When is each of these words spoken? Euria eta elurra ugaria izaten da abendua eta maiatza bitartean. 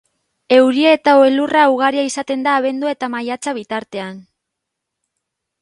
Euria 0.55 0.93
eta 0.99 1.13
elurra 1.25 1.67
ugaria 1.75 2.07
izaten 2.09 2.47
da 2.47 2.57
abendua 2.63 2.97
eta 2.97 3.13
maiatza 3.17 3.57
bitartean. 3.59 4.21